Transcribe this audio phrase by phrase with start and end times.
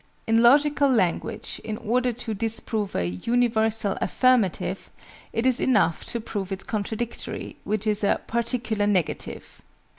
[0.25, 4.89] In logical language, in order to disprove a "universal affirmative,"
[5.31, 9.61] it is enough to prove its contradictory, which is a "particular negative."